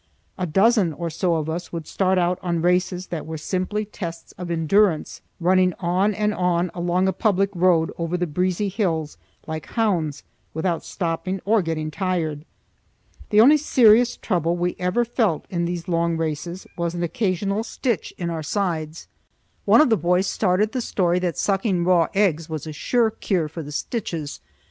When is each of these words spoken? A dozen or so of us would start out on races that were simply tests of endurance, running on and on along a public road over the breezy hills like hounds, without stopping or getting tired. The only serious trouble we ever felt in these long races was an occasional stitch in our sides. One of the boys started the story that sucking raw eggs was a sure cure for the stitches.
A 0.35 0.47
dozen 0.47 0.93
or 0.93 1.11
so 1.11 1.35
of 1.35 1.47
us 1.47 1.71
would 1.71 1.85
start 1.85 2.17
out 2.17 2.39
on 2.41 2.59
races 2.63 3.05
that 3.13 3.23
were 3.27 3.37
simply 3.37 3.85
tests 3.85 4.31
of 4.31 4.49
endurance, 4.49 5.21
running 5.39 5.75
on 5.77 6.15
and 6.15 6.33
on 6.33 6.71
along 6.73 7.07
a 7.07 7.13
public 7.13 7.51
road 7.53 7.91
over 7.99 8.17
the 8.17 8.25
breezy 8.25 8.67
hills 8.67 9.19
like 9.45 9.67
hounds, 9.67 10.23
without 10.55 10.83
stopping 10.83 11.39
or 11.45 11.61
getting 11.61 11.91
tired. 11.91 12.45
The 13.29 13.41
only 13.41 13.57
serious 13.57 14.17
trouble 14.17 14.57
we 14.57 14.75
ever 14.79 15.05
felt 15.05 15.45
in 15.51 15.65
these 15.65 15.87
long 15.87 16.17
races 16.17 16.65
was 16.75 16.95
an 16.95 17.03
occasional 17.03 17.63
stitch 17.63 18.11
in 18.17 18.31
our 18.31 18.41
sides. 18.41 19.07
One 19.65 19.81
of 19.81 19.91
the 19.91 19.97
boys 19.97 20.25
started 20.25 20.71
the 20.71 20.81
story 20.81 21.19
that 21.19 21.37
sucking 21.37 21.83
raw 21.85 22.07
eggs 22.15 22.49
was 22.49 22.65
a 22.65 22.73
sure 22.73 23.11
cure 23.11 23.47
for 23.47 23.61
the 23.61 23.71
stitches. 23.71 24.41